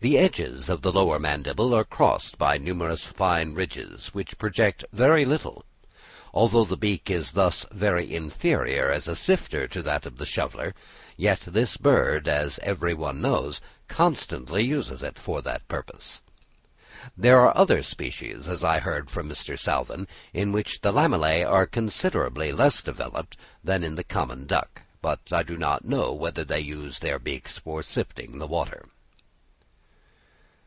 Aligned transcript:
The 0.00 0.18
edges 0.18 0.68
of 0.68 0.82
the 0.82 0.92
lower 0.92 1.18
mandible 1.18 1.72
are 1.72 1.82
crossed 1.82 2.36
by 2.36 2.58
numerous 2.58 3.06
fine 3.06 3.54
ridges, 3.54 4.08
which 4.08 4.36
project 4.36 4.84
very 4.92 5.24
little. 5.24 5.64
Although 6.34 6.66
the 6.66 6.76
beak 6.76 7.08
is 7.08 7.32
thus 7.32 7.64
very 7.72 8.14
inferior 8.14 8.90
as 8.90 9.08
a 9.08 9.16
sifter 9.16 9.66
to 9.68 9.80
that 9.80 10.04
of 10.04 10.20
a 10.20 10.26
shoveller, 10.26 10.74
yet 11.16 11.40
this 11.46 11.78
bird, 11.78 12.28
as 12.28 12.58
every 12.62 12.92
one 12.92 13.22
knows, 13.22 13.62
constantly 13.88 14.62
uses 14.62 15.02
it 15.02 15.18
for 15.18 15.40
this 15.40 15.62
purpose. 15.68 16.20
There 17.16 17.40
are 17.40 17.56
other 17.56 17.82
species, 17.82 18.46
as 18.46 18.62
I 18.62 18.80
hear 18.80 19.04
from 19.08 19.30
Mr. 19.30 19.58
Salvin, 19.58 20.06
in 20.34 20.52
which 20.52 20.82
the 20.82 20.92
lamellæ 20.92 21.48
are 21.48 21.64
considerably 21.64 22.52
less 22.52 22.82
developed 22.82 23.38
than 23.62 23.82
in 23.82 23.94
the 23.94 24.04
common 24.04 24.44
duck; 24.44 24.82
but 25.00 25.20
I 25.32 25.42
do 25.42 25.56
not 25.56 25.86
know 25.86 26.12
whether 26.12 26.44
they 26.44 26.60
use 26.60 26.98
their 26.98 27.18
beaks 27.18 27.56
for 27.56 27.82
sifting 27.82 28.38
the 28.38 28.46
water. 28.46 28.86